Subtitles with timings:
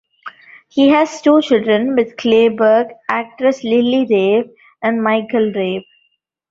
[0.69, 4.49] He has two children with Clayburgh, actress Lily Rabe
[4.81, 5.85] and Michael Rabe.